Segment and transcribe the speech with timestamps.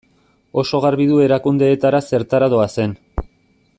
[0.61, 2.97] Oso garbi du erakundeetara zertara doazen.